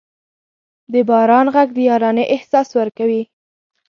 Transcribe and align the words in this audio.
د 0.91 0.93
باران 1.09 1.47
ږغ 1.53 1.69
د 1.73 1.77
یارانې 1.89 2.23
احساس 2.35 2.67
ورکوي. 2.79 3.23